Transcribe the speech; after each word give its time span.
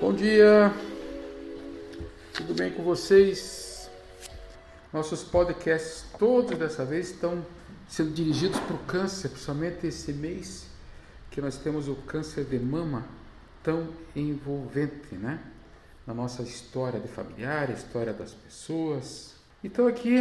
Bom 0.00 0.14
dia, 0.14 0.72
tudo 2.32 2.54
bem 2.54 2.72
com 2.72 2.82
vocês? 2.82 3.90
Nossos 4.90 5.22
podcasts 5.22 6.06
todos 6.18 6.58
dessa 6.58 6.86
vez 6.86 7.10
estão 7.10 7.44
sendo 7.86 8.10
dirigidos 8.12 8.58
para 8.60 8.76
o 8.76 8.78
câncer, 8.78 9.28
principalmente 9.28 9.86
esse 9.86 10.14
mês 10.14 10.66
que 11.30 11.38
nós 11.42 11.58
temos 11.58 11.86
o 11.86 11.94
câncer 11.96 12.46
de 12.46 12.58
mama 12.58 13.04
tão 13.62 13.88
envolvente, 14.16 15.16
né? 15.16 15.38
Na 16.06 16.14
nossa 16.14 16.42
história 16.42 16.98
de 16.98 17.06
familiar, 17.06 17.68
história 17.68 18.14
das 18.14 18.32
pessoas. 18.32 19.34
Então 19.62 19.86
aqui, 19.86 20.16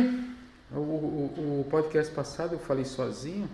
o, 0.74 0.76
o, 0.76 1.62
o 1.62 1.68
podcast 1.72 2.14
passado 2.14 2.56
eu 2.56 2.60
falei 2.60 2.84
sozinho, 2.84 3.50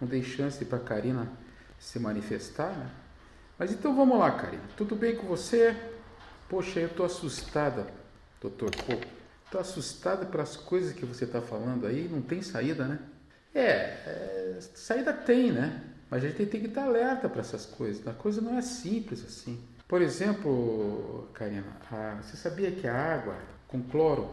não 0.00 0.08
dei 0.08 0.22
chance 0.22 0.64
para 0.64 0.78
a 0.78 0.80
Karina 0.80 1.30
se 1.78 1.98
manifestar, 1.98 2.70
né? 2.70 2.90
Mas 3.58 3.72
então 3.72 3.96
vamos 3.96 4.18
lá, 4.18 4.30
Karina. 4.32 4.62
Tudo 4.76 4.94
bem 4.94 5.16
com 5.16 5.26
você? 5.26 5.74
Poxa, 6.48 6.78
eu 6.78 6.88
estou 6.88 7.06
assustada, 7.06 7.86
doutor. 8.40 8.70
Pô, 8.70 8.92
estou 9.44 9.60
assustada 9.60 10.26
pelas 10.26 10.56
coisas 10.56 10.92
que 10.92 11.06
você 11.06 11.24
está 11.24 11.40
falando 11.40 11.86
aí. 11.86 12.06
Não 12.08 12.20
tem 12.20 12.42
saída, 12.42 12.84
né? 12.86 12.98
É, 13.54 13.64
é, 13.64 14.58
saída 14.74 15.12
tem, 15.12 15.52
né? 15.52 15.82
Mas 16.10 16.22
a 16.22 16.28
gente 16.28 16.46
tem 16.46 16.60
que 16.60 16.66
estar 16.66 16.84
alerta 16.84 17.28
para 17.28 17.40
essas 17.40 17.64
coisas. 17.64 18.06
A 18.06 18.12
coisa 18.12 18.42
não 18.42 18.58
é 18.58 18.62
simples 18.62 19.24
assim. 19.24 19.58
Por 19.88 20.02
exemplo, 20.02 21.28
Karina, 21.32 21.64
a, 21.90 22.20
você 22.22 22.36
sabia 22.36 22.70
que 22.70 22.86
a 22.86 22.94
água 22.94 23.36
com 23.66 23.82
cloro, 23.82 24.28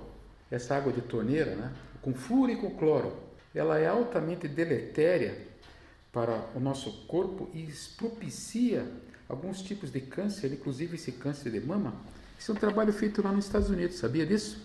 essa 0.52 0.76
água 0.76 0.92
de 0.92 1.02
torneira, 1.02 1.56
né? 1.56 1.72
Com 2.02 2.14
flúor 2.14 2.50
e 2.50 2.58
com 2.58 2.72
cloro, 2.72 3.16
ela 3.56 3.80
é 3.80 3.88
altamente 3.88 4.48
deletéria 4.48 5.53
para 6.14 6.48
o 6.56 6.60
nosso 6.60 7.06
corpo 7.08 7.50
e 7.54 7.68
propicia 7.98 8.86
alguns 9.28 9.62
tipos 9.62 9.92
de 9.92 10.00
câncer, 10.00 10.54
inclusive 10.54 10.96
esse 10.96 11.12
câncer 11.12 11.52
de 11.52 11.60
mama. 11.60 11.94
Isso 12.40 12.52
é 12.52 12.56
um 12.56 12.58
trabalho 12.58 12.94
feito 12.94 13.22
lá 13.24 13.32
nos 13.32 13.46
Estados 13.46 13.70
Unidos, 13.70 13.98
sabia 13.98 14.26
disso? 14.26 14.62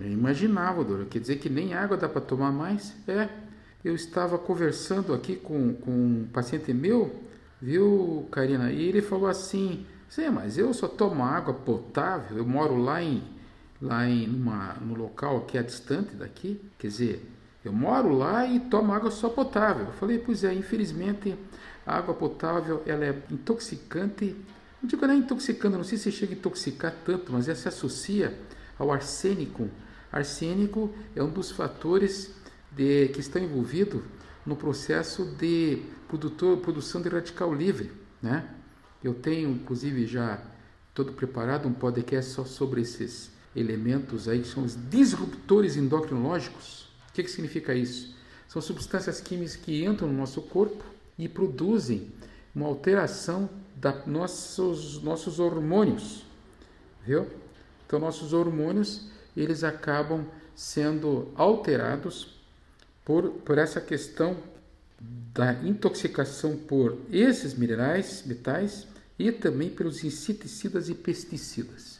Eu 0.00 0.10
imaginava, 0.10 0.82
Dora. 0.82 1.04
Quer 1.04 1.18
dizer 1.18 1.36
que 1.36 1.50
nem 1.50 1.74
água 1.74 1.96
dá 1.96 2.08
para 2.08 2.20
tomar 2.20 2.50
mais? 2.50 2.94
É. 3.06 3.28
Eu 3.84 3.94
estava 3.94 4.38
conversando 4.38 5.12
aqui 5.12 5.36
com, 5.36 5.74
com 5.74 5.90
um 5.90 6.28
paciente 6.32 6.72
meu, 6.72 7.22
viu, 7.60 8.26
Karina? 8.30 8.72
E 8.72 8.82
ele 8.82 9.02
falou 9.02 9.28
assim: 9.28 9.86
Sim, 10.08 10.30
mas 10.30 10.56
eu 10.56 10.72
só 10.72 10.88
tomo 10.88 11.22
água 11.22 11.52
potável. 11.52 12.38
Eu 12.38 12.46
moro 12.46 12.76
lá 12.76 13.02
em 13.02 13.22
lá 13.80 14.08
em 14.08 14.28
uma, 14.28 14.74
no 14.74 14.94
local 14.94 15.42
que 15.42 15.56
é 15.58 15.62
distante 15.62 16.14
daqui. 16.14 16.60
Quer 16.78 16.88
dizer, 16.88 17.30
eu 17.68 17.72
moro 17.72 18.16
lá 18.16 18.46
e 18.46 18.58
tomo 18.60 18.94
água 18.94 19.10
só 19.10 19.28
potável. 19.28 19.86
Eu 19.86 19.92
falei, 19.92 20.18
pois 20.18 20.42
é, 20.42 20.54
infelizmente 20.54 21.36
a 21.86 21.98
água 21.98 22.14
potável 22.14 22.82
ela 22.86 23.04
é 23.04 23.22
intoxicante. 23.30 24.34
Não 24.80 24.88
digo 24.88 25.06
nem 25.06 25.18
intoxicante, 25.18 25.76
não 25.76 25.84
sei 25.84 25.98
se 25.98 26.10
chega 26.10 26.32
a 26.32 26.36
intoxicar 26.36 26.94
tanto, 27.04 27.30
mas 27.30 27.46
ela 27.46 27.56
se 27.56 27.68
associa 27.68 28.38
ao 28.78 28.90
arsênico. 28.90 29.68
Arsênico 30.10 30.90
é 31.14 31.22
um 31.22 31.28
dos 31.28 31.50
fatores 31.50 32.34
de, 32.72 33.08
que 33.08 33.20
estão 33.20 33.42
envolvidos 33.42 34.00
no 34.46 34.56
processo 34.56 35.26
de 35.38 35.82
produtor, 36.08 36.56
produção 36.58 37.02
de 37.02 37.10
radical 37.10 37.54
livre. 37.54 37.92
Né? 38.22 38.48
Eu 39.04 39.12
tenho, 39.12 39.50
inclusive, 39.50 40.06
já 40.06 40.42
todo 40.94 41.12
preparado 41.12 41.68
um 41.68 41.72
podcast 41.74 42.30
só 42.30 42.46
sobre 42.46 42.80
esses 42.80 43.30
elementos 43.54 44.26
aí, 44.26 44.40
que 44.40 44.48
são 44.48 44.64
os 44.64 44.74
disruptores 44.88 45.76
endocrinológicos. 45.76 46.87
Que, 47.18 47.24
que 47.24 47.30
significa 47.32 47.74
isso? 47.74 48.14
São 48.46 48.62
substâncias 48.62 49.20
químicas 49.20 49.56
que 49.56 49.84
entram 49.84 50.06
no 50.06 50.14
nosso 50.14 50.40
corpo 50.40 50.84
e 51.18 51.28
produzem 51.28 52.12
uma 52.54 52.68
alteração 52.68 53.50
da 53.74 54.06
nossos 54.06 55.02
nossos 55.02 55.40
hormônios, 55.40 56.24
viu? 57.04 57.26
Então 57.84 57.98
nossos 57.98 58.32
hormônios 58.32 59.08
eles 59.36 59.64
acabam 59.64 60.26
sendo 60.54 61.32
alterados 61.34 62.38
por, 63.04 63.30
por 63.30 63.58
essa 63.58 63.80
questão 63.80 64.36
da 65.00 65.54
intoxicação 65.54 66.56
por 66.56 66.98
esses 67.10 67.52
minerais, 67.54 68.22
metais 68.24 68.86
e 69.18 69.32
também 69.32 69.70
pelos 69.70 70.04
inseticidas 70.04 70.88
e 70.88 70.94
pesticidas. 70.94 71.98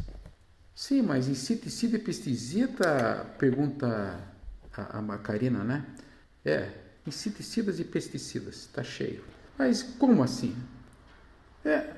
Sim, 0.76 1.02
mas 1.02 1.26
inseticida 1.26 1.96
e 1.96 2.00
pesticida, 2.00 3.26
pergunta 3.36 4.37
a, 4.82 4.98
a 4.98 5.18
Karina, 5.18 5.64
né? 5.64 5.84
É, 6.44 6.70
inseticidas 7.06 7.80
e 7.80 7.84
pesticidas, 7.84 8.56
está 8.56 8.82
cheio. 8.82 9.22
Mas 9.58 9.82
como 9.82 10.22
assim? 10.22 10.54
É, 11.64 11.92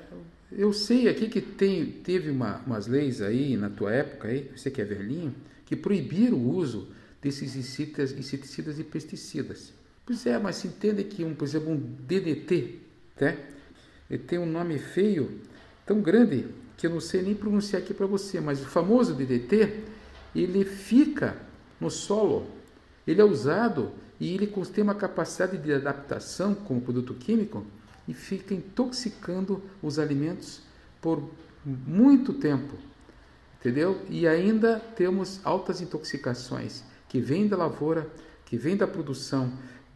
eu 0.51 0.73
sei 0.73 1.07
aqui 1.07 1.29
que 1.29 1.41
tem, 1.41 1.85
teve 1.85 2.29
uma, 2.29 2.57
umas 2.65 2.87
leis 2.87 3.21
aí 3.21 3.55
na 3.55 3.69
tua 3.69 3.93
época, 3.93 4.27
aí, 4.27 4.51
você 4.55 4.69
que 4.69 4.81
é 4.81 4.85
velhinho, 4.85 5.33
que 5.65 5.75
proibiram 5.75 6.37
o 6.37 6.55
uso 6.55 6.89
desses 7.21 7.55
inseticidas 7.55 8.79
e 8.79 8.83
pesticidas. 8.83 9.73
Pois 10.05 10.25
é, 10.25 10.37
mas 10.37 10.57
se 10.57 10.67
entende 10.67 11.03
que, 11.03 11.23
um, 11.23 11.33
por 11.33 11.45
exemplo, 11.45 11.71
um 11.71 11.77
DDT, 11.77 12.79
né? 13.19 13.37
ele 14.09 14.23
tem 14.23 14.39
um 14.39 14.45
nome 14.45 14.77
feio, 14.79 15.39
tão 15.85 16.01
grande, 16.01 16.47
que 16.75 16.87
eu 16.87 16.91
não 16.91 16.99
sei 16.99 17.21
nem 17.21 17.35
pronunciar 17.35 17.81
aqui 17.81 17.93
para 17.93 18.07
você, 18.07 18.41
mas 18.41 18.61
o 18.61 18.65
famoso 18.65 19.13
DDT, 19.13 19.83
ele 20.35 20.65
fica 20.65 21.37
no 21.79 21.89
solo, 21.89 22.47
ele 23.05 23.21
é 23.21 23.23
usado 23.23 23.91
e 24.19 24.33
ele 24.33 24.47
tem 24.73 24.83
uma 24.83 24.95
capacidade 24.95 25.57
de 25.57 25.73
adaptação 25.73 26.53
como 26.53 26.81
produto 26.81 27.13
químico 27.13 27.65
e 28.07 28.13
fica 28.13 28.53
intoxicando 28.53 29.63
os 29.81 29.97
alimentos 29.97 30.61
por 31.01 31.23
muito 31.65 32.33
tempo, 32.33 32.75
entendeu? 33.59 34.01
E 34.09 34.27
ainda 34.27 34.79
temos 34.79 35.39
altas 35.43 35.81
intoxicações 35.81 36.83
que 37.07 37.19
vêm 37.19 37.47
da 37.47 37.57
lavoura, 37.57 38.07
que 38.45 38.57
vêm 38.57 38.77
da 38.77 38.87
produção 38.87 39.51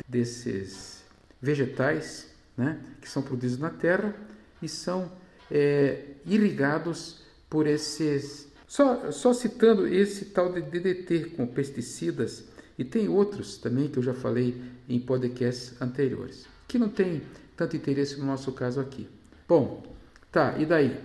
desses 0.08 1.04
vegetais, 1.42 2.28
né, 2.58 2.80
que 3.02 3.10
são 3.10 3.22
produzidos 3.22 3.60
na 3.60 3.70
terra 3.70 4.16
e 4.62 4.68
são 4.68 5.12
é, 5.52 6.02
irrigados 6.26 7.22
por 7.50 7.68
esses. 7.68 8.48
Só, 8.68 9.12
só 9.12 9.34
citando 9.34 9.88
esse 9.88 10.26
tal 10.26 10.52
de 10.52 10.62
DDT 10.62 11.32
com 11.38 11.46
pesticidas 11.46 12.46
e 12.78 12.84
tem 12.84 13.08
outros 13.08 13.58
também 13.58 13.88
que 13.88 13.98
eu 13.98 14.04
já 14.04 14.14
falei 14.14 14.62
em 14.88 15.00
podcasts 15.00 15.82
anteriores, 15.82 16.46
que 16.68 16.78
não 16.78 16.90
tem 16.90 17.22
tanto 17.56 17.76
interesse 17.76 18.20
no 18.20 18.26
nosso 18.26 18.52
caso 18.52 18.80
aqui. 18.80 19.08
Bom, 19.48 19.84
tá, 20.32 20.58
e 20.58 20.66
daí? 20.66 21.00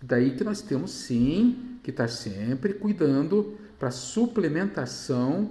Daí 0.00 0.36
que 0.36 0.44
nós 0.44 0.60
temos 0.60 0.90
sim 0.90 1.78
que 1.82 1.90
estar 1.90 2.08
sempre 2.08 2.74
cuidando 2.74 3.56
para 3.78 3.90
suplementação 3.90 5.50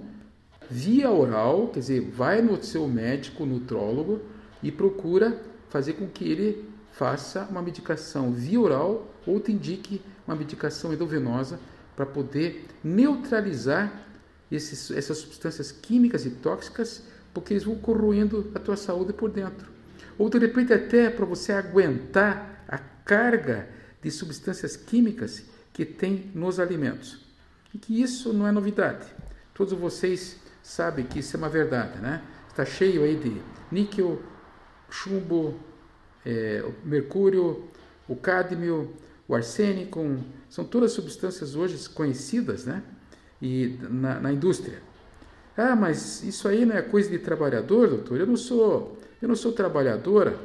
via 0.70 1.10
oral, 1.10 1.68
quer 1.68 1.80
dizer, 1.80 2.00
vai 2.10 2.42
no 2.42 2.62
seu 2.62 2.86
médico, 2.86 3.46
nutrólogo 3.46 4.20
e 4.62 4.70
procura 4.70 5.40
fazer 5.68 5.94
com 5.94 6.06
que 6.06 6.24
ele 6.24 6.64
faça 6.92 7.46
uma 7.50 7.62
medicação 7.62 8.32
via 8.32 8.60
oral 8.60 9.14
ou 9.26 9.40
te 9.40 9.52
indique 9.52 10.00
uma 10.26 10.36
medicação 10.36 10.92
endovenosa 10.92 11.58
para 11.96 12.06
poder 12.06 12.66
neutralizar 12.82 14.07
esses, 14.50 14.90
essas 14.90 15.18
substâncias 15.18 15.70
químicas 15.70 16.24
e 16.24 16.30
tóxicas, 16.30 17.02
porque 17.32 17.52
eles 17.52 17.64
vão 17.64 17.76
corroendo 17.76 18.50
a 18.54 18.58
tua 18.58 18.76
saúde 18.76 19.12
por 19.12 19.30
dentro. 19.30 19.68
Ou 20.18 20.28
de 20.28 20.38
repente 20.38 20.72
até 20.72 21.10
para 21.10 21.24
você 21.24 21.52
aguentar 21.52 22.64
a 22.66 22.78
carga 22.78 23.68
de 24.02 24.10
substâncias 24.10 24.76
químicas 24.76 25.44
que 25.72 25.84
tem 25.84 26.30
nos 26.34 26.58
alimentos. 26.58 27.20
E 27.72 27.78
que 27.78 28.00
isso 28.00 28.32
não 28.32 28.46
é 28.46 28.52
novidade. 28.52 29.06
Todos 29.54 29.72
vocês 29.74 30.38
sabem 30.62 31.04
que 31.06 31.20
isso 31.20 31.36
é 31.36 31.38
uma 31.38 31.48
verdade, 31.48 32.00
né? 32.00 32.22
Está 32.48 32.64
cheio 32.64 33.04
aí 33.04 33.16
de 33.16 33.40
níquel, 33.70 34.20
chumbo, 34.90 35.58
é, 36.24 36.64
mercúrio, 36.84 37.68
o 38.08 38.16
cádmio, 38.16 38.94
o 39.28 39.34
arsênico, 39.34 40.00
são 40.48 40.64
todas 40.64 40.92
substâncias 40.92 41.54
hoje 41.54 41.88
conhecidas, 41.90 42.64
né? 42.64 42.82
E 43.40 43.78
na, 43.88 44.20
na 44.20 44.32
indústria. 44.32 44.80
Ah, 45.56 45.74
mas 45.74 46.22
isso 46.22 46.46
aí 46.46 46.64
não 46.64 46.76
é 46.76 46.82
coisa 46.82 47.10
de 47.10 47.18
trabalhador, 47.18 47.88
doutor? 47.88 48.20
Eu 48.20 48.26
não 48.26 48.36
sou, 48.36 48.96
eu 49.20 49.28
não 49.28 49.34
sou 49.34 49.52
trabalhadora. 49.52 50.38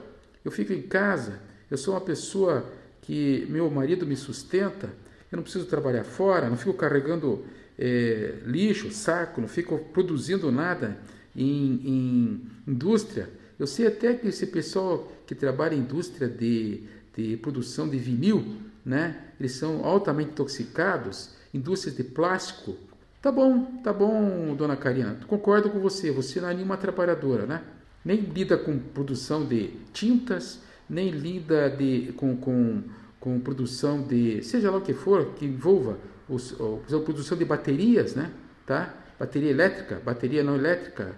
Eu 0.44 0.52
fico 0.52 0.74
em 0.74 0.82
casa. 0.82 1.40
Eu 1.70 1.78
sou 1.78 1.94
uma 1.94 2.02
pessoa 2.02 2.66
que 3.02 3.46
meu 3.50 3.70
marido 3.70 4.08
me 4.08 4.16
sustenta. 4.16 4.88
Eu 5.32 5.38
não 5.38 5.44
preciso 5.44 5.66
trabalhar 5.66 6.04
fora. 6.04 6.50
Não 6.50 6.58
fico 6.58 6.74
carregando 6.74 7.46
é, 7.78 8.40
lixo, 8.46 8.92
saco. 8.92 9.40
Não 9.40 9.48
fico 9.48 9.78
produzindo 9.94 10.52
nada 10.52 10.98
em, 11.36 11.82
em 11.86 12.42
indústria. 12.68 13.30
Eu 13.60 13.68
sei 13.68 13.88
até 13.88 14.16
que 14.16 14.28
esse 14.28 14.48
pessoal 14.48 15.12
que 15.28 15.36
trabalha 15.36 15.76
em 15.76 15.80
indústria 15.80 16.28
de, 16.28 16.84
de 17.16 17.38
produção 17.38 17.88
de 17.88 17.98
vinil, 17.98 18.44
né? 18.84 19.16
Eles 19.40 19.54
são 19.54 19.86
altamente 19.86 20.32
intoxicados 20.32 21.36
indústrias 21.54 21.96
de 21.96 22.04
plástico. 22.04 22.76
Tá 23.22 23.32
bom, 23.32 23.80
tá 23.84 23.94
bom, 23.94 24.54
dona 24.56 24.76
Karina, 24.76 25.18
concordo 25.28 25.70
com 25.70 25.80
você, 25.80 26.12
você 26.12 26.42
não 26.42 26.50
é 26.50 26.54
nenhuma 26.54 26.76
trabalhadora, 26.76 27.46
né? 27.46 27.64
Nem 28.04 28.20
lida 28.20 28.58
com 28.58 28.78
produção 28.78 29.46
de 29.46 29.70
tintas, 29.94 30.62
nem 30.90 31.10
lida 31.10 31.70
de, 31.70 32.14
com, 32.18 32.36
com, 32.36 32.84
com 33.20 33.40
produção 33.40 34.02
de, 34.02 34.42
seja 34.44 34.70
lá 34.70 34.78
o 34.78 34.82
que 34.82 34.94
for, 34.94 35.36
que 35.36 35.46
envolva 35.46 35.98
os, 36.28 36.54
a 36.54 37.00
produção 37.00 37.38
de 37.38 37.46
baterias, 37.46 38.14
né? 38.14 38.32
Tá? 38.66 38.94
Bateria 39.18 39.52
elétrica, 39.52 40.02
bateria 40.04 40.44
não 40.44 40.56
elétrica, 40.56 41.16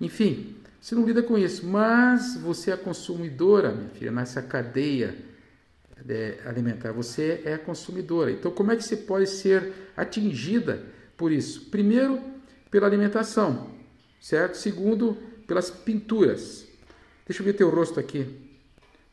enfim, 0.00 0.54
você 0.80 0.94
não 0.94 1.04
lida 1.04 1.22
com 1.22 1.36
isso, 1.36 1.66
mas 1.66 2.36
você 2.36 2.70
é 2.70 2.76
consumidora, 2.76 3.72
minha 3.72 3.90
filha, 3.90 4.10
nessa 4.12 4.40
cadeia 4.40 5.16
alimentar. 6.44 6.92
Você 6.92 7.42
é 7.44 7.56
consumidora. 7.56 8.30
Então, 8.30 8.50
como 8.50 8.72
é 8.72 8.76
que 8.76 8.84
você 8.84 8.96
pode 8.96 9.28
ser 9.28 9.72
atingida 9.96 10.82
por 11.16 11.32
isso? 11.32 11.66
Primeiro, 11.70 12.20
pela 12.70 12.86
alimentação, 12.86 13.70
certo? 14.20 14.56
Segundo, 14.56 15.16
pelas 15.46 15.70
pinturas. 15.70 16.66
Deixa 17.26 17.42
eu 17.42 17.46
ver 17.46 17.54
teu 17.54 17.70
rosto 17.70 17.98
aqui. 17.98 18.26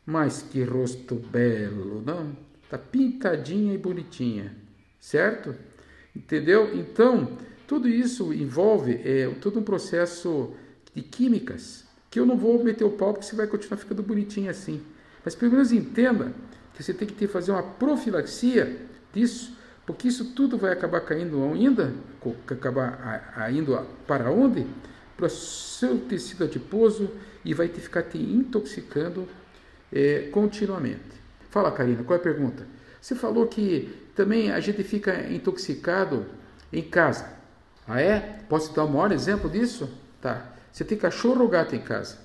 Mas 0.06 0.42
que 0.42 0.62
rosto 0.62 1.16
belo, 1.16 2.02
não? 2.04 2.36
Tá 2.70 2.78
pintadinha 2.78 3.74
e 3.74 3.78
bonitinha, 3.78 4.54
certo? 4.98 5.54
Entendeu? 6.14 6.74
Então, 6.74 7.36
tudo 7.66 7.88
isso 7.88 8.32
envolve 8.32 9.00
é, 9.04 9.28
todo 9.40 9.60
um 9.60 9.62
processo 9.62 10.54
de 10.94 11.02
químicas 11.02 11.84
que 12.10 12.18
eu 12.18 12.24
não 12.24 12.36
vou 12.36 12.62
meter 12.64 12.84
o 12.84 12.90
pau 12.90 13.12
porque 13.12 13.26
você 13.26 13.36
vai 13.36 13.46
continuar 13.46 13.76
ficando 13.76 14.02
bonitinho 14.02 14.50
assim. 14.50 14.80
Mas 15.24 15.34
pelo 15.34 15.52
menos 15.52 15.72
entenda 15.72 16.32
que 16.78 16.84
você 16.84 16.94
tem 16.94 17.08
que 17.08 17.14
ter, 17.14 17.26
fazer 17.26 17.50
uma 17.50 17.62
profilaxia 17.62 18.78
disso, 19.12 19.52
porque 19.84 20.06
isso 20.06 20.26
tudo 20.26 20.56
vai 20.56 20.72
acabar 20.72 21.00
caindo 21.00 21.42
ainda, 21.52 21.92
acabar 22.48 23.52
indo 23.52 23.76
para 24.06 24.30
onde? 24.30 24.64
Para 25.16 25.26
o 25.26 25.30
seu 25.30 25.98
tecido 25.98 26.44
adiposo 26.44 27.10
e 27.44 27.52
vai 27.52 27.66
te 27.66 27.80
ficar 27.80 28.04
te 28.04 28.16
intoxicando 28.16 29.28
é, 29.92 30.28
continuamente. 30.30 31.18
Fala, 31.50 31.72
Karina, 31.72 32.04
qual 32.04 32.16
é 32.16 32.20
a 32.20 32.22
pergunta? 32.22 32.64
Você 33.00 33.16
falou 33.16 33.48
que 33.48 33.92
também 34.14 34.52
a 34.52 34.60
gente 34.60 34.84
fica 34.84 35.28
intoxicado 35.32 36.26
em 36.72 36.82
casa. 36.82 37.28
Ah, 37.88 38.00
é? 38.00 38.20
Posso 38.48 38.72
dar 38.72 38.84
um 38.84 38.90
maior 38.90 39.10
exemplo 39.10 39.50
disso? 39.50 39.90
Tá. 40.20 40.52
Você 40.70 40.84
tem 40.84 40.96
cachorro 40.96 41.42
ou 41.42 41.48
gato 41.48 41.74
em 41.74 41.80
casa? 41.80 42.18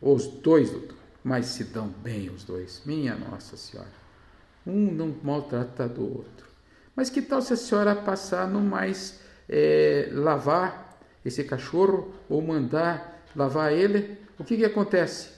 Os 0.00 0.26
dois, 0.26 0.70
doutor. 0.70 0.97
Mas 1.28 1.44
se 1.44 1.64
dão 1.64 1.88
bem 1.88 2.30
os 2.30 2.42
dois. 2.42 2.80
Minha 2.86 3.14
Nossa 3.14 3.54
Senhora. 3.54 3.92
Um 4.66 4.90
não 4.90 5.14
maltrata 5.22 5.86
do 5.86 6.02
outro. 6.02 6.46
Mas 6.96 7.10
que 7.10 7.20
tal 7.20 7.42
se 7.42 7.52
a 7.52 7.56
senhora 7.56 7.94
passar 7.94 8.48
no 8.48 8.62
mais 8.62 9.20
é, 9.46 10.08
lavar 10.10 10.98
esse 11.22 11.44
cachorro 11.44 12.14
ou 12.30 12.40
mandar 12.40 13.22
lavar 13.36 13.74
ele? 13.74 14.16
O 14.38 14.44
que, 14.44 14.56
que 14.56 14.64
acontece? 14.64 15.28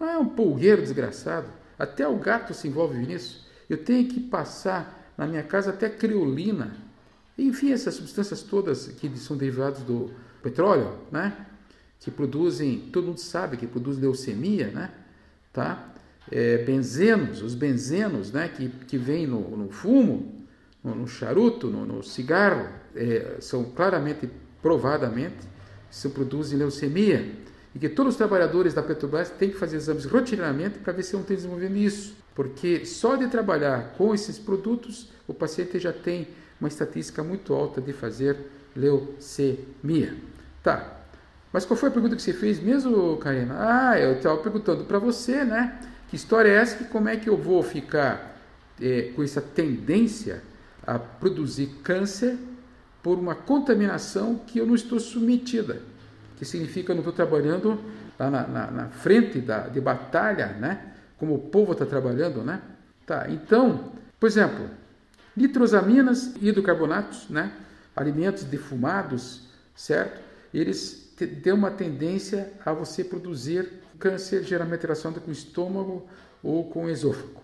Ah, 0.00 0.12
é 0.12 0.16
um 0.16 0.26
pulgueiro 0.26 0.80
desgraçado. 0.80 1.48
Até 1.78 2.08
o 2.08 2.16
gato 2.16 2.54
se 2.54 2.66
envolve 2.66 2.96
nisso. 2.96 3.46
Eu 3.68 3.84
tenho 3.84 4.08
que 4.08 4.20
passar 4.20 5.12
na 5.14 5.26
minha 5.26 5.42
casa 5.42 5.72
até 5.72 5.90
criolina. 5.90 6.74
Enfim, 7.36 7.70
essas 7.70 7.96
substâncias 7.96 8.40
todas 8.40 8.86
que 8.86 9.14
são 9.18 9.36
derivadas 9.36 9.82
do 9.82 10.10
petróleo, 10.42 11.00
né? 11.12 11.36
Que 12.00 12.10
produzem, 12.10 12.88
todo 12.90 13.08
mundo 13.08 13.20
sabe 13.20 13.58
que 13.58 13.66
produz 13.66 13.98
leucemia, 13.98 14.68
né? 14.68 15.03
Tá? 15.54 15.94
É, 16.30 16.58
benzenos, 16.58 17.40
os 17.40 17.54
benzenos, 17.54 18.30
né? 18.30 18.48
Que, 18.48 18.68
que 18.68 18.98
vêm 18.98 19.26
no, 19.26 19.56
no 19.56 19.70
fumo, 19.70 20.44
no, 20.82 20.94
no 20.94 21.08
charuto, 21.08 21.68
no, 21.68 21.86
no 21.86 22.02
cigarro, 22.02 22.68
é, 22.94 23.36
são 23.40 23.64
claramente, 23.64 24.28
provadamente, 24.60 25.46
se 25.90 26.08
produzem 26.08 26.58
leucemia 26.58 27.32
e 27.74 27.78
que 27.78 27.88
todos 27.88 28.14
os 28.14 28.16
trabalhadores 28.18 28.74
da 28.74 28.82
Petrobras 28.82 29.30
têm 29.30 29.50
que 29.50 29.56
fazer 29.56 29.76
exames 29.76 30.04
rotineiramente 30.04 30.78
para 30.78 30.92
ver 30.92 31.02
se 31.02 31.14
não 31.14 31.22
tem 31.22 31.36
desenvolvendo 31.36 31.76
isso. 31.76 32.16
Porque 32.34 32.84
só 32.84 33.16
de 33.16 33.28
trabalhar 33.28 33.94
com 33.96 34.14
esses 34.14 34.38
produtos, 34.38 35.08
o 35.26 35.32
paciente 35.32 35.78
já 35.78 35.92
tem 35.92 36.28
uma 36.60 36.68
estatística 36.68 37.22
muito 37.22 37.54
alta 37.54 37.80
de 37.80 37.92
fazer 37.92 38.36
leucemia. 38.74 40.16
Tá. 40.62 41.03
Mas 41.54 41.64
qual 41.64 41.78
foi 41.78 41.88
a 41.88 41.92
pergunta 41.92 42.16
que 42.16 42.22
você 42.22 42.32
fez 42.32 42.58
mesmo, 42.58 43.16
Karina? 43.18 43.54
Ah, 43.56 43.96
eu 43.96 44.14
estava 44.14 44.36
perguntando 44.38 44.82
para 44.86 44.98
você, 44.98 45.44
né? 45.44 45.78
Que 46.08 46.16
história 46.16 46.48
é 46.48 46.56
essa? 46.56 46.78
Que 46.78 46.84
como 46.86 47.08
é 47.08 47.16
que 47.16 47.28
eu 47.28 47.36
vou 47.36 47.62
ficar 47.62 48.36
é, 48.82 49.12
com 49.14 49.22
essa 49.22 49.40
tendência 49.40 50.42
a 50.84 50.98
produzir 50.98 51.68
câncer 51.84 52.36
por 53.00 53.20
uma 53.20 53.36
contaminação 53.36 54.34
que 54.44 54.58
eu 54.58 54.66
não 54.66 54.74
estou 54.74 54.98
submetida? 54.98 55.80
que 56.36 56.44
significa 56.44 56.90
eu 56.90 56.96
não 56.96 57.02
estou 57.02 57.12
trabalhando 57.12 57.78
lá 58.18 58.28
na, 58.28 58.46
na, 58.48 58.70
na 58.72 58.88
frente 58.88 59.40
da, 59.40 59.68
de 59.68 59.80
batalha, 59.80 60.48
né? 60.58 60.92
Como 61.16 61.36
o 61.36 61.38
povo 61.38 61.70
está 61.70 61.86
trabalhando, 61.86 62.42
né? 62.42 62.60
Tá, 63.06 63.26
então, 63.28 63.92
por 64.18 64.26
exemplo, 64.26 64.68
nitrosaminas 65.36 66.34
e 66.40 66.48
hidrocarbonatos, 66.48 67.28
né? 67.28 67.52
Alimentos 67.94 68.42
defumados, 68.42 69.48
certo? 69.76 70.20
Eles 70.52 71.03
têm 71.14 71.52
uma 71.52 71.70
tendência 71.70 72.52
a 72.64 72.72
você 72.72 73.04
produzir 73.04 73.70
câncer, 73.98 74.42
geralmente 74.42 74.82
relacionado 74.82 75.20
com 75.20 75.30
o 75.30 75.32
estômago 75.32 76.06
ou 76.42 76.68
com 76.68 76.84
o 76.84 76.90
esôfago. 76.90 77.40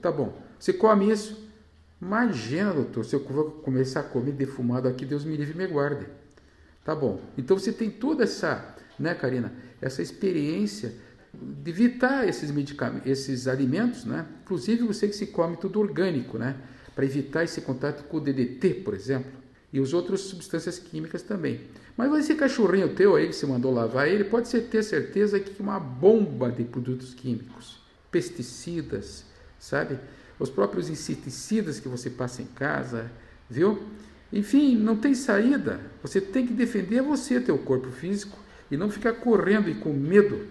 Tá 0.00 0.12
bom. 0.12 0.36
Você 0.58 0.72
come 0.72 1.10
isso? 1.10 1.48
Imagina, 2.00 2.72
doutor, 2.72 3.04
se 3.04 3.16
eu 3.16 3.20
começar 3.20 4.00
a 4.00 4.02
comer 4.02 4.32
defumado 4.32 4.86
aqui, 4.86 5.06
Deus 5.06 5.24
me 5.24 5.36
livre 5.36 5.54
e 5.54 5.56
me 5.56 5.66
guarde. 5.66 6.06
Tá 6.84 6.94
bom. 6.94 7.20
Então 7.38 7.58
você 7.58 7.72
tem 7.72 7.90
toda 7.90 8.24
essa, 8.24 8.76
né, 8.98 9.14
Karina, 9.14 9.52
essa 9.80 10.02
experiência 10.02 10.94
de 11.32 11.70
evitar 11.70 12.28
esses 12.28 12.50
medicamentos, 12.50 13.10
esses 13.10 13.48
alimentos, 13.48 14.04
né? 14.04 14.26
Inclusive 14.42 14.86
você 14.86 15.08
que 15.08 15.16
se 15.16 15.28
come 15.28 15.56
tudo 15.56 15.80
orgânico, 15.80 16.38
né? 16.38 16.56
Para 16.94 17.04
evitar 17.04 17.42
esse 17.42 17.60
contato 17.62 18.04
com 18.04 18.18
o 18.18 18.20
DDT, 18.20 18.82
por 18.84 18.94
exemplo, 18.94 19.32
e 19.72 19.80
os 19.80 19.92
outras 19.92 20.20
substâncias 20.20 20.78
químicas 20.78 21.22
também. 21.22 21.62
Mas 21.96 22.12
esse 22.18 22.34
cachorrinho 22.34 22.94
teu 22.94 23.14
aí 23.14 23.28
que 23.28 23.34
você 23.34 23.46
mandou 23.46 23.72
lavar, 23.72 24.08
ele 24.08 24.24
pode 24.24 24.50
ter 24.62 24.82
certeza 24.82 25.38
que 25.38 25.62
uma 25.62 25.78
bomba 25.78 26.50
de 26.50 26.64
produtos 26.64 27.14
químicos, 27.14 27.80
pesticidas, 28.10 29.24
sabe? 29.58 29.98
Os 30.38 30.50
próprios 30.50 30.90
inseticidas 30.90 31.78
que 31.78 31.88
você 31.88 32.10
passa 32.10 32.42
em 32.42 32.46
casa, 32.46 33.10
viu? 33.48 33.82
Enfim, 34.32 34.76
não 34.76 34.96
tem 34.96 35.14
saída. 35.14 35.80
Você 36.02 36.20
tem 36.20 36.44
que 36.44 36.52
defender 36.52 37.00
você, 37.02 37.40
teu 37.40 37.56
corpo 37.58 37.90
físico, 37.90 38.36
e 38.70 38.76
não 38.76 38.90
ficar 38.90 39.12
correndo 39.12 39.68
e 39.70 39.74
com 39.74 39.92
medo 39.92 40.46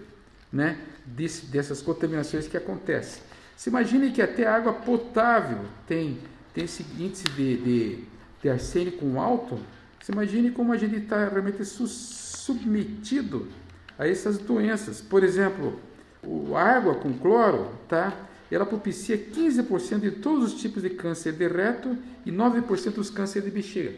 né, 0.51 0.77
desse, 1.05 1.47
dessas 1.47 1.81
contaminações 1.81 2.47
que 2.47 2.55
acontecem. 2.55 3.21
Se 3.57 3.69
imagine 3.69 4.11
que 4.11 4.21
até 4.21 4.47
a 4.47 4.55
água 4.55 4.73
potável 4.73 5.59
tem, 5.87 6.17
tem 6.53 6.63
esse 6.63 6.85
índice 6.97 7.25
de, 7.35 7.57
de, 7.57 8.03
de 8.41 8.49
arsênico 8.49 9.05
alto. 9.19 9.59
Imagine 10.10 10.51
como 10.51 10.74
a 10.74 10.77
gente 10.77 10.95
está 10.98 11.27
realmente 11.27 11.63
submetido 11.65 13.48
a 13.98 14.07
essas 14.07 14.38
doenças. 14.38 15.01
Por 15.01 15.24
exemplo, 15.24 15.79
a 16.55 16.62
água 16.62 16.95
com 16.95 17.13
cloro, 17.13 17.72
tá? 17.88 18.13
ela 18.55 18.65
propicia 18.65 19.17
15% 19.17 20.00
de 20.00 20.12
todos 20.12 20.53
os 20.53 20.62
tipos 20.62 20.83
de 20.83 20.89
câncer 20.91 21.33
de 21.33 21.48
reto 21.48 21.98
e 22.25 22.31
9% 22.31 22.91
dos 22.91 23.10
cânceres 23.10 23.45
de 23.45 23.51
bexiga. 23.51 23.93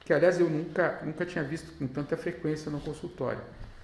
Que, 0.00 0.12
aliás, 0.12 0.38
eu 0.38 0.48
nunca, 0.48 1.00
nunca 1.04 1.26
tinha 1.26 1.42
visto 1.42 1.72
com 1.76 1.86
tanta 1.86 2.16
frequência 2.16 2.70
no 2.70 2.80
consultório. 2.80 3.40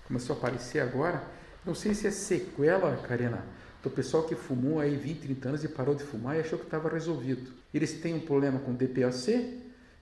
Começou 0.07 0.37
a 0.37 0.39
aparecer 0.39 0.81
agora. 0.81 1.23
Não 1.67 1.75
sei 1.75 1.95
se 1.95 2.07
é 2.07 2.11
sequela, 2.11 2.97
Karina, 3.09 3.45
do 3.83 3.91
pessoal 3.91 4.23
que 4.23 4.35
fumou 4.35 4.79
aí 4.79 4.97
20, 4.97 5.21
30 5.21 5.49
anos 5.49 5.65
e 5.65 5.69
parou 5.69 5.95
de 5.95 6.05
fumar 6.05 6.37
e 6.37 6.41
achou 6.41 6.59
que 6.59 6.65
estava 6.65 6.89
resolvido. 6.89 7.51
Eles 7.75 7.95
têm 7.95 8.15
um 8.15 8.21
problema 8.21 8.61
com 8.61 8.73
DPOC, 8.73 9.61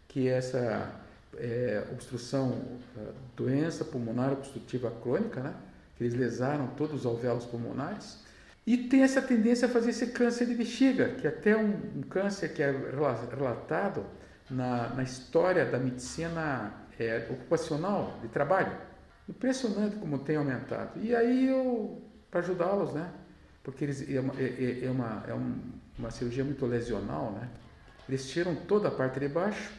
que 0.09 0.29
é 0.29 0.33
essa 0.33 1.01
é, 1.37 1.85
obstrução, 1.93 2.79
é, 2.97 3.01
doença 3.37 3.85
pulmonar 3.85 4.33
obstrutiva 4.33 4.91
crônica, 4.91 5.41
né? 5.41 5.55
que 5.97 6.05
eles 6.05 6.15
lesaram 6.15 6.69
todos 6.69 7.01
os 7.01 7.07
alvéolos 7.07 7.45
pulmonares 7.45 8.19
e 8.67 8.77
tem 8.77 9.03
essa 9.03 9.23
tendência 9.23 9.67
a 9.67 9.71
fazer 9.71 9.91
esse 9.91 10.09
câncer 10.09 10.47
de 10.47 10.55
bexiga, 10.55 11.09
que 11.15 11.27
é 11.27 11.31
até 11.31 11.57
um, 11.57 11.73
um 11.97 12.03
câncer 12.03 12.53
que 12.53 12.63
é 12.63 12.71
relatado 12.71 14.05
na, 14.51 14.91
na 14.91 15.03
história 15.03 15.65
da 15.65 15.79
medicina 15.79 16.73
é, 16.99 17.27
ocupacional, 17.31 18.19
de 18.21 18.29
trabalho. 18.29 18.73
Impressionante 19.29 19.97
como 19.97 20.19
tem 20.19 20.37
aumentado. 20.37 21.01
E 21.03 21.15
aí 21.15 21.49
eu, 21.49 22.03
para 22.31 22.41
ajudá-los, 22.41 22.93
né? 22.93 23.11
Porque 23.63 23.85
eles, 23.85 24.09
é, 24.09 24.21
uma, 24.21 24.35
é, 24.39 24.45
é, 24.45 24.85
é 24.85 24.91
uma, 24.91 25.25
é 25.27 25.35
um, 25.35 25.59
uma 25.99 26.11
cirurgia 26.11 26.45
muito 26.45 26.65
lesional, 26.67 27.33
né? 27.33 27.49
Eles 28.09 28.29
tiram 28.29 28.55
toda 28.55 28.89
a 28.89 28.91
parte 28.91 29.21
de 29.21 29.29
baixo, 29.29 29.73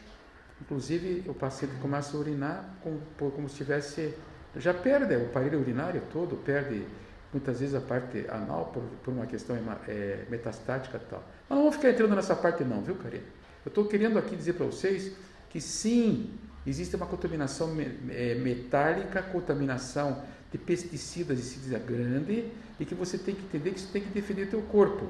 inclusive 0.62 1.28
o 1.28 1.34
paciente 1.34 1.74
começa 1.80 2.16
a 2.16 2.20
urinar 2.20 2.76
como, 2.82 3.00
como 3.32 3.48
se 3.48 3.56
tivesse. 3.56 4.14
Já 4.56 4.72
perde 4.72 5.14
o 5.16 5.26
aparelho 5.26 5.60
urinário 5.60 6.02
todo, 6.12 6.36
perde 6.36 6.86
muitas 7.32 7.60
vezes 7.60 7.74
a 7.74 7.80
parte 7.80 8.26
anal 8.28 8.66
por, 8.66 8.82
por 9.02 9.12
uma 9.12 9.26
questão 9.26 9.56
é, 9.88 10.24
metastática 10.30 10.98
e 10.98 11.10
tal. 11.10 11.24
Mas 11.48 11.56
não 11.56 11.64
vou 11.64 11.72
ficar 11.72 11.90
entrando 11.90 12.14
nessa 12.14 12.36
parte 12.36 12.62
não, 12.62 12.82
viu, 12.82 12.94
Karina? 12.96 13.24
Eu 13.64 13.70
estou 13.70 13.86
querendo 13.86 14.18
aqui 14.18 14.36
dizer 14.36 14.52
para 14.52 14.66
vocês 14.66 15.12
que 15.48 15.60
sim, 15.60 16.30
existe 16.66 16.94
uma 16.94 17.06
contaminação 17.06 17.74
é, 18.10 18.34
metálica, 18.34 19.22
contaminação 19.22 20.22
de 20.50 20.58
pesticidas 20.58 21.38
de 21.38 21.44
cida 21.44 21.78
grande 21.78 22.50
e 22.78 22.84
que 22.84 22.94
você 22.94 23.16
tem 23.16 23.34
que 23.34 23.42
entender 23.42 23.72
que 23.72 23.80
você 23.80 23.92
tem 23.92 24.02
que 24.02 24.10
defender 24.10 24.48
teu 24.48 24.62
corpo. 24.62 25.08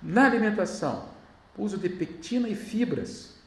Na 0.00 0.26
alimentação, 0.26 1.08
uso 1.58 1.76
de 1.76 1.88
pectina 1.88 2.48
e 2.48 2.54
fibras, 2.54 3.41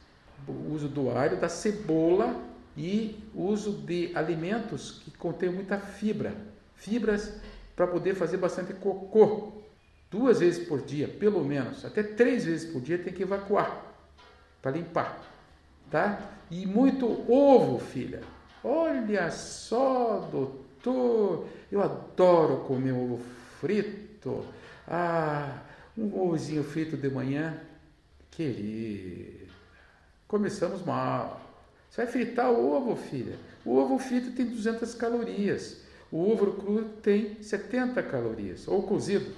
o 0.46 0.72
uso 0.72 0.88
do 0.88 1.10
alho, 1.10 1.40
da 1.40 1.48
cebola 1.48 2.40
e 2.76 3.18
uso 3.34 3.72
de 3.72 4.12
alimentos 4.14 5.02
que 5.04 5.10
contêm 5.12 5.50
muita 5.50 5.78
fibra, 5.78 6.34
fibras 6.74 7.40
para 7.74 7.86
poder 7.86 8.14
fazer 8.14 8.36
bastante 8.36 8.72
cocô. 8.74 9.52
Duas 10.10 10.40
vezes 10.40 10.66
por 10.68 10.82
dia, 10.82 11.08
pelo 11.08 11.44
menos, 11.44 11.84
até 11.84 12.02
três 12.02 12.44
vezes 12.44 12.70
por 12.70 12.80
dia 12.80 12.98
tem 12.98 13.12
que 13.12 13.22
evacuar 13.22 13.94
para 14.62 14.70
limpar, 14.70 15.20
tá? 15.90 16.20
E 16.50 16.64
muito 16.64 17.06
ovo, 17.30 17.78
filha. 17.78 18.20
Olha 18.62 19.30
só, 19.30 20.28
doutor, 20.30 21.46
eu 21.70 21.82
adoro 21.82 22.58
comer 22.58 22.92
ovo 22.92 23.20
frito. 23.60 24.44
Ah, 24.86 25.62
um 25.96 26.06
ovozinho 26.20 26.62
frito 26.62 26.96
de 26.96 27.08
manhã, 27.08 27.60
querido. 28.30 29.45
Começamos 30.28 30.82
mal. 30.84 31.40
Você 31.88 32.02
vai 32.02 32.12
fritar 32.12 32.50
o 32.50 32.72
ovo, 32.72 32.96
filha. 32.96 33.36
O 33.64 33.76
ovo 33.76 33.98
frito 33.98 34.32
tem 34.32 34.46
200 34.46 34.94
calorias. 34.94 35.82
O 36.10 36.30
ovo 36.30 36.52
cru 36.54 36.84
tem 37.00 37.40
70 37.42 38.02
calorias. 38.02 38.66
Ou 38.66 38.82
cozido. 38.82 39.32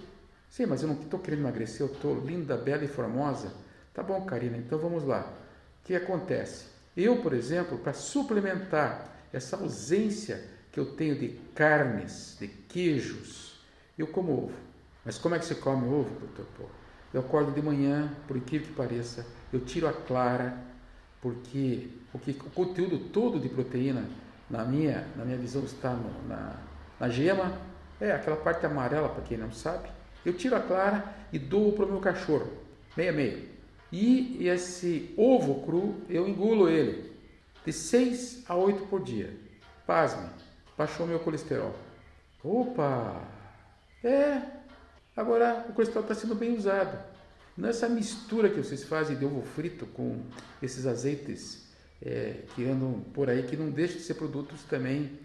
Sim, 0.49 0.67
mas 0.67 0.83
eu 0.83 0.89
não 0.89 0.95
estou 0.95 1.21
querendo 1.21 1.41
emagrecer, 1.41 1.83
eu 1.83 1.93
estou 1.93 2.19
linda, 2.19 2.57
bela 2.57 2.85
e 2.85 2.89
formosa. 2.89 3.53
Tá 3.93 4.03
bom, 4.03 4.25
Karina, 4.25 4.57
então 4.57 4.79
vamos 4.79 5.05
lá. 5.05 5.31
O 5.83 5.85
que 5.85 5.95
acontece? 5.95 6.67
Eu, 6.97 7.19
por 7.19 7.35
exemplo, 7.35 7.79
para 7.79 7.93
suplementar 7.93 9.15
essa 9.33 9.57
ausência 9.57 10.43
que 10.73 10.81
eu 10.81 10.87
tenho 10.95 11.19
de 11.19 11.29
carnes, 11.55 12.37
de 12.41 12.49
queijos, 12.49 13.61
eu 13.99 14.07
como 14.07 14.33
ovo. 14.33 14.57
Mas 15.05 15.19
como 15.19 15.35
é 15.35 15.39
que 15.39 15.45
você 15.45 15.55
come 15.55 15.87
ovo, 15.87 16.19
doutor 16.19 16.47
Paulo? 16.57 16.73
Eu 17.13 17.21
acordo 17.21 17.53
de 17.53 17.63
manhã, 17.63 18.11
por 18.27 18.37
incrível 18.37 18.69
que 18.69 18.75
pareça, 18.75 19.27
eu 19.53 19.61
tiro 19.61 19.87
a 19.87 19.93
clara, 19.93 20.68
porque 21.21 21.89
o, 22.13 22.19
que, 22.19 22.31
o 22.31 22.51
conteúdo 22.51 22.99
todo 23.11 23.41
de 23.41 23.49
proteína, 23.49 24.05
na 24.49 24.65
minha, 24.65 25.07
na 25.17 25.25
minha 25.25 25.37
visão, 25.37 25.65
está 25.65 25.93
no, 25.93 26.29
na, 26.29 26.57
na 26.99 27.09
gema, 27.09 27.53
é 28.01 28.13
aquela 28.13 28.37
parte 28.37 28.65
amarela, 28.65 29.09
para 29.09 29.23
quem 29.23 29.37
não 29.37 29.53
sabe. 29.53 29.89
Eu 30.25 30.33
tiro 30.33 30.57
a 30.57 30.61
clara 30.61 31.05
e 31.33 31.39
dou 31.39 31.73
para 31.73 31.85
o 31.85 31.89
meu 31.89 32.01
cachorro, 32.01 32.51
meia 32.97 33.13
meia. 33.13 33.45
E 33.91 34.47
esse 34.47 35.15
ovo 35.17 35.65
cru, 35.65 35.97
eu 36.09 36.29
engulo 36.29 36.69
ele 36.69 37.11
de 37.65 37.73
6 37.73 38.45
a 38.49 38.55
8 38.55 38.87
por 38.87 39.03
dia. 39.03 39.35
Pasme, 39.87 40.29
baixou 40.77 41.07
meu 41.07 41.19
colesterol. 41.19 41.75
Opa! 42.45 43.23
É, 44.05 44.43
agora 45.17 45.67
o 45.69 45.73
colesterol 45.73 46.03
está 46.03 46.15
sendo 46.15 46.35
bem 46.35 46.57
usado. 46.57 46.99
Nessa 47.59 47.89
mistura 47.89 48.49
que 48.49 48.57
vocês 48.57 48.85
fazem 48.85 49.17
de 49.17 49.25
ovo 49.25 49.43
frito 49.43 49.85
com 49.85 50.23
esses 50.63 50.87
azeites 50.87 51.67
é, 52.01 52.43
que 52.55 52.65
andam 52.65 53.01
por 53.13 53.29
aí, 53.29 53.43
que 53.43 53.57
não 53.57 53.69
deixam 53.69 53.97
de 53.97 54.05
ser 54.05 54.15
produtos 54.15 54.63
também 54.63 55.19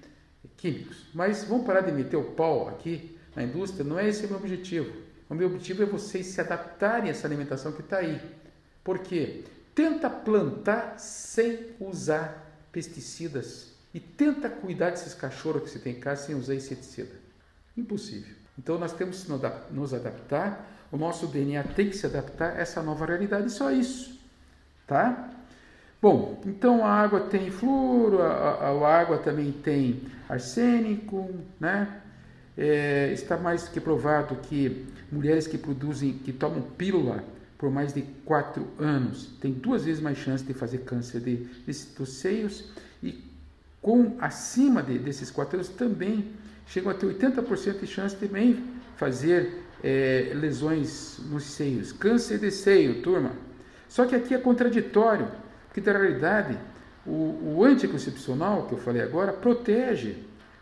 químicos. 0.57 1.05
Mas 1.13 1.43
vamos 1.43 1.63
parar 1.63 1.81
de 1.81 1.91
meter 1.91 2.17
o 2.17 2.31
pau 2.31 2.67
aqui 2.67 3.15
na 3.35 3.43
indústria, 3.43 3.85
não 3.85 3.99
é 3.99 4.09
esse 4.09 4.25
o 4.25 4.29
meu 4.29 4.39
objetivo. 4.39 4.91
O 5.29 5.35
meu 5.35 5.45
objetivo 5.45 5.83
é 5.83 5.85
vocês 5.85 6.25
se 6.25 6.41
adaptarem 6.41 7.09
a 7.09 7.11
essa 7.11 7.27
alimentação 7.27 7.71
que 7.71 7.81
está 7.81 7.97
aí. 7.97 8.19
Por 8.83 8.97
quê? 8.97 9.43
Tenta 9.75 10.09
plantar 10.09 10.97
sem 10.97 11.67
usar 11.79 12.65
pesticidas 12.71 13.73
e 13.93 13.99
tenta 13.99 14.49
cuidar 14.49 14.89
desses 14.89 15.13
cachorros 15.13 15.61
que 15.61 15.69
você 15.69 15.77
tem 15.77 15.97
em 15.97 15.99
casa 15.99 16.25
sem 16.25 16.35
usar 16.35 16.55
inseticida. 16.55 17.13
Impossível. 17.77 18.33
Então 18.57 18.79
nós 18.79 18.91
temos 18.91 19.23
que 19.23 19.31
nos 19.71 19.93
adaptar, 19.93 20.82
o 20.93 20.97
nosso 20.97 21.25
DNA 21.25 21.63
tem 21.63 21.89
que 21.89 21.97
se 21.97 22.05
adaptar 22.05 22.51
a 22.51 22.59
essa 22.59 22.83
nova 22.83 23.03
realidade, 23.07 23.51
só 23.51 23.71
isso. 23.71 24.15
Tá? 24.85 25.27
Bom, 25.99 26.39
então 26.45 26.85
a 26.85 26.91
água 26.91 27.21
tem 27.21 27.49
flúor, 27.49 28.21
a, 28.21 28.27
a, 28.27 28.69
a 28.69 28.99
água 28.99 29.17
também 29.17 29.51
tem 29.51 30.03
arsênico, 30.29 31.31
né? 31.59 31.99
É, 32.55 33.11
está 33.11 33.35
mais 33.35 33.67
que 33.67 33.79
provado 33.79 34.35
que 34.35 34.85
mulheres 35.11 35.47
que 35.47 35.57
produzem, 35.57 36.13
que 36.13 36.31
tomam 36.31 36.61
pílula 36.61 37.23
por 37.57 37.71
mais 37.71 37.91
de 37.91 38.03
4 38.23 38.67
anos, 38.77 39.31
tem 39.41 39.51
duas 39.51 39.85
vezes 39.85 39.99
mais 39.99 40.19
chance 40.19 40.43
de 40.43 40.53
fazer 40.53 40.79
câncer 40.79 41.21
de, 41.21 41.37
de, 41.65 41.73
seios 41.73 42.69
e 43.01 43.23
com 43.81 44.15
acima 44.19 44.83
de, 44.83 44.99
desses 44.99 45.31
4 45.31 45.55
anos 45.55 45.69
também 45.69 46.33
chegam 46.67 46.91
a 46.91 46.93
ter 46.93 47.07
80% 47.07 47.79
de 47.79 47.87
chance 47.87 48.15
de 48.15 48.27
também 48.27 48.63
fazer 48.95 49.62
é, 49.83 50.31
lesões 50.33 51.19
nos 51.29 51.43
seios. 51.43 51.91
Câncer 51.91 52.39
de 52.39 52.49
seio, 52.49 53.01
turma. 53.01 53.33
Só 53.89 54.05
que 54.05 54.15
aqui 54.15 54.33
é 54.33 54.37
contraditório, 54.37 55.27
porque 55.67 55.81
na 55.81 55.97
realidade 55.97 56.57
o, 57.05 57.57
o 57.57 57.63
anticoncepcional 57.63 58.65
que 58.67 58.73
eu 58.73 58.79
falei 58.79 59.01
agora 59.01 59.33
protege 59.33 60.15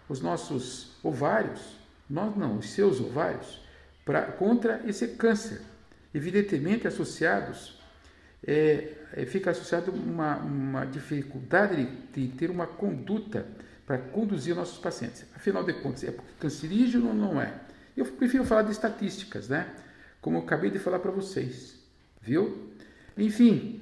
os 0.09 0.19
nossos 0.19 0.97
ovários, 1.03 1.77
nós 2.09 2.35
não, 2.35 2.57
os 2.57 2.71
seus 2.71 2.99
ovários, 2.99 3.61
pra, 4.03 4.23
contra 4.23 4.81
esse 4.85 5.09
câncer 5.09 5.61
evidentemente 6.13 6.87
associados, 6.87 7.79
é, 8.45 8.95
é, 9.13 9.25
fica 9.25 9.51
associado 9.51 9.91
uma, 9.91 10.37
uma 10.37 10.85
dificuldade 10.85 11.85
de, 11.85 12.27
de 12.27 12.35
ter 12.35 12.49
uma 12.49 12.67
conduta 12.67 13.45
para 13.85 13.97
conduzir 13.97 14.55
nossos 14.55 14.77
pacientes. 14.77 15.25
Afinal 15.35 15.63
de 15.63 15.73
contas, 15.73 16.03
é 16.03 16.13
cancerígeno 16.39 17.09
ou 17.09 17.13
não 17.13 17.41
é? 17.41 17.53
Eu 17.95 18.05
prefiro 18.05 18.43
falar 18.43 18.63
de 18.63 18.71
estatísticas, 18.71 19.49
né? 19.49 19.67
Como 20.21 20.37
eu 20.37 20.41
acabei 20.43 20.69
de 20.69 20.79
falar 20.79 20.99
para 20.99 21.11
vocês, 21.11 21.75
viu? 22.21 22.71
Enfim, 23.17 23.81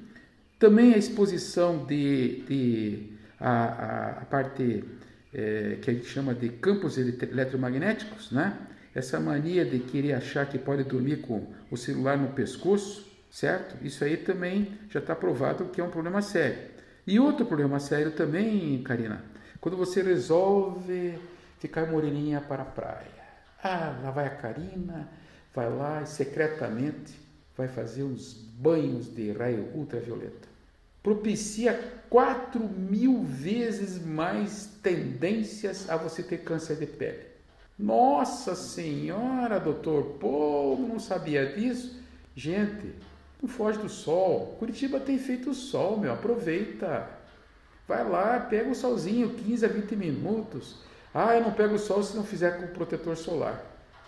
também 0.58 0.94
a 0.94 0.98
exposição 0.98 1.84
de, 1.84 2.42
de 2.42 3.12
a, 3.38 3.50
a, 3.50 4.10
a 4.22 4.24
parte 4.24 4.84
é, 5.32 5.78
que 5.80 5.90
a 5.90 5.94
gente 5.94 6.06
chama 6.06 6.34
de 6.34 6.48
campos 6.48 6.98
eletromagnéticos, 6.98 8.30
né? 8.30 8.56
essa 8.94 9.20
mania 9.20 9.64
de 9.64 9.78
querer 9.78 10.14
achar 10.14 10.46
que 10.46 10.58
pode 10.58 10.84
dormir 10.84 11.18
com 11.18 11.46
o 11.70 11.76
celular 11.76 12.18
no 12.18 12.28
pescoço, 12.28 13.06
certo? 13.30 13.76
Isso 13.84 14.02
aí 14.04 14.16
também 14.16 14.78
já 14.88 14.98
está 14.98 15.14
provado 15.14 15.66
que 15.66 15.80
é 15.80 15.84
um 15.84 15.90
problema 15.90 16.20
sério. 16.20 16.58
E 17.06 17.18
outro 17.18 17.46
problema 17.46 17.78
sério 17.78 18.10
também, 18.10 18.82
Karina, 18.82 19.24
quando 19.60 19.76
você 19.76 20.02
resolve 20.02 21.18
ficar 21.58 21.86
moreninha 21.86 22.40
para 22.40 22.62
a 22.62 22.66
praia. 22.66 23.19
Ah, 23.62 24.00
lá 24.02 24.10
vai 24.10 24.26
a 24.26 24.30
Karina, 24.30 25.08
vai 25.54 25.68
lá 25.68 26.02
e 26.02 26.06
secretamente 26.06 27.14
vai 27.56 27.68
fazer 27.68 28.02
uns 28.02 28.32
banhos 28.32 29.14
de 29.14 29.32
raio 29.32 29.70
ultravioleta. 29.74 30.48
Propicia 31.02 31.78
4 32.08 32.60
mil 32.60 33.22
vezes 33.22 34.04
mais 34.04 34.66
tendências 34.82 35.88
a 35.88 35.96
você 35.96 36.22
ter 36.22 36.38
câncer 36.38 36.76
de 36.76 36.86
pele. 36.86 37.30
Nossa 37.78 38.54
Senhora, 38.54 39.58
doutor, 39.58 40.16
pô, 40.18 40.76
não 40.78 40.98
sabia 40.98 41.46
disso. 41.54 41.98
Gente, 42.36 42.94
não 43.42 43.48
foge 43.48 43.78
do 43.78 43.88
sol. 43.88 44.56
Curitiba 44.58 45.00
tem 45.00 45.18
feito 45.18 45.54
sol, 45.54 45.98
meu, 45.98 46.12
aproveita. 46.12 47.08
Vai 47.88 48.08
lá, 48.08 48.38
pega 48.40 48.70
o 48.70 48.74
solzinho, 48.74 49.34
15 49.34 49.64
a 49.64 49.68
20 49.68 49.96
minutos. 49.96 50.76
Ah, 51.14 51.34
eu 51.34 51.42
não 51.42 51.52
pego 51.52 51.74
o 51.74 51.78
sol 51.78 52.02
se 52.02 52.16
não 52.16 52.24
fizer 52.24 52.58
com 52.58 52.66
protetor 52.68 53.16
solar. 53.16 53.62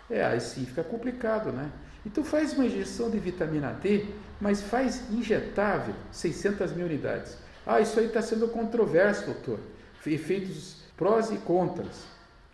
É, 0.09 0.23
aí 0.23 0.39
sim 0.39 0.65
fica 0.65 0.83
complicado, 0.83 1.51
né? 1.51 1.69
Então 2.05 2.23
faz 2.23 2.53
uma 2.53 2.65
injeção 2.65 3.09
de 3.09 3.17
vitamina 3.19 3.71
D, 3.71 4.05
mas 4.39 4.61
faz 4.61 5.09
injetável, 5.11 5.95
600 6.11 6.73
mil 6.73 6.85
unidades. 6.85 7.37
Ah, 7.65 7.79
isso 7.79 7.99
aí 7.99 8.07
está 8.07 8.21
sendo 8.21 8.47
controverso, 8.47 9.25
doutor. 9.25 9.59
Efeitos 10.05 10.83
prós 10.97 11.31
e 11.31 11.37
contras. 11.37 12.03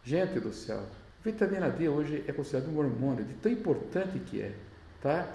Gente 0.04 0.40
do 0.40 0.54
céu, 0.54 0.84
Vitamina 1.24 1.70
D 1.70 1.90
hoje 1.90 2.24
é 2.28 2.32
considerado 2.32 2.70
um 2.70 2.78
hormônio 2.78 3.26
de 3.26 3.34
tão 3.34 3.52
importante 3.52 4.18
que 4.20 4.42
é, 4.42 4.54
tá? 5.02 5.28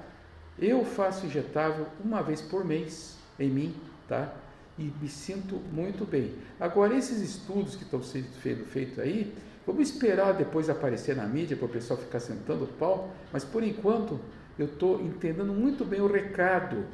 Eu 0.58 0.84
faço 0.84 1.26
injetável 1.26 1.86
uma 2.02 2.22
vez 2.22 2.40
por 2.40 2.64
mês 2.64 3.18
em 3.38 3.50
mim, 3.50 3.76
tá? 4.08 4.32
E 4.78 4.92
me 5.00 5.08
sinto 5.08 5.56
muito 5.72 6.04
bem. 6.04 6.34
Agora, 6.58 6.96
esses 6.96 7.20
estudos 7.20 7.76
que 7.76 7.84
estão 7.84 8.02
sendo 8.02 8.26
feitos 8.66 8.98
aí, 8.98 9.32
vamos 9.66 9.88
esperar 9.88 10.32
depois 10.32 10.68
aparecer 10.68 11.14
na 11.14 11.26
mídia 11.26 11.56
para 11.56 11.66
o 11.66 11.68
pessoal 11.68 11.98
ficar 11.98 12.20
sentando 12.20 12.64
o 12.64 12.68
pau, 12.68 13.14
mas 13.32 13.44
por 13.44 13.62
enquanto 13.62 14.18
eu 14.58 14.66
estou 14.66 15.00
entendendo 15.00 15.52
muito 15.52 15.84
bem 15.84 16.00
o 16.00 16.06
recado 16.06 16.84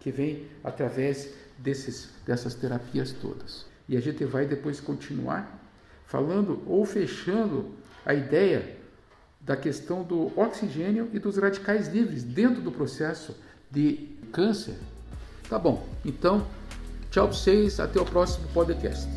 que 0.00 0.10
vem 0.10 0.46
através 0.62 1.32
desses, 1.58 2.10
dessas 2.24 2.54
terapias 2.54 3.12
todas. 3.12 3.66
E 3.88 3.96
a 3.96 4.00
gente 4.00 4.24
vai 4.24 4.46
depois 4.46 4.80
continuar 4.80 5.60
falando 6.04 6.62
ou 6.66 6.84
fechando 6.84 7.72
a 8.04 8.14
ideia 8.14 8.76
da 9.40 9.56
questão 9.56 10.02
do 10.02 10.32
oxigênio 10.38 11.08
e 11.12 11.18
dos 11.18 11.36
radicais 11.36 11.88
livres 11.88 12.24
dentro 12.24 12.60
do 12.60 12.72
processo 12.72 13.36
de 13.70 14.16
câncer. 14.32 14.76
Tá 15.48 15.58
bom, 15.58 15.86
então, 16.04 16.46
tchau 17.16 17.28
para 17.28 17.36
vocês, 17.38 17.80
até 17.80 17.98
o 17.98 18.04
próximo 18.04 18.46
podcast. 18.48 19.08